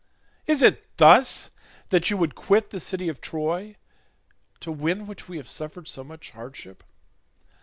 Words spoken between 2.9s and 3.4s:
of